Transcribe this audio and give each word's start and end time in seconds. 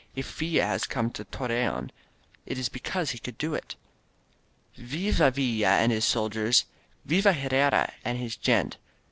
If 0.15 0.33
Villa 0.35 0.63
has 0.65 0.85
come 0.85 1.11
to 1.11 1.25
Torreon, 1.25 1.91
It 2.47 2.57
is 2.57 2.69
because 2.69 3.11
he 3.11 3.19
could 3.19 3.37
do 3.37 3.53
it! 3.53 3.75
Viva 4.75 5.31
ViUa 5.31 5.63
and 5.67 5.91
his 5.91 6.05
soldiers! 6.05 6.65
Viva 7.05 7.33
Herrera 7.33 7.93
and 8.03 8.17
his 8.17 8.35
gente! 8.35 8.79